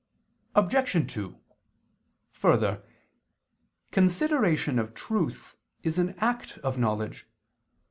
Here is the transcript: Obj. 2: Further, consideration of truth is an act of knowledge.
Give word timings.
Obj. 0.55 1.13
2: 1.13 1.37
Further, 2.31 2.81
consideration 3.91 4.79
of 4.79 4.95
truth 4.95 5.55
is 5.83 5.99
an 5.99 6.15
act 6.17 6.57
of 6.63 6.79
knowledge. 6.79 7.27